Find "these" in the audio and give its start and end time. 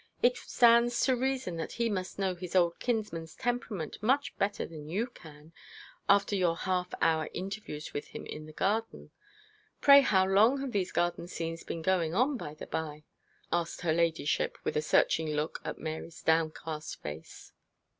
10.71-10.91